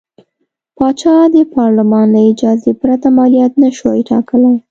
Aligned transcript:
پاچا 0.77 1.15
د 1.35 1.37
پارلمان 1.55 2.07
له 2.15 2.21
اجازې 2.31 2.71
پرته 2.81 3.07
مالیات 3.17 3.53
نه 3.63 3.69
شوای 3.77 4.01
ټاکلی. 4.09 4.53